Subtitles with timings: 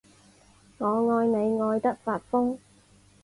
[0.79, 2.57] 我爱你爱的发疯